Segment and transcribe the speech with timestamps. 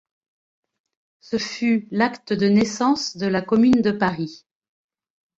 [1.19, 4.47] Ce fut l'acte de naissance de la Commune de Paris.